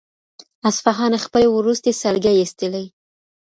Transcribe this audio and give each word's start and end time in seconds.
اصفهان 0.69 1.13
خپلې 1.25 1.47
وروستۍ 1.55 1.93
سلګۍ 2.01 2.35
ایستلې. 2.39 2.85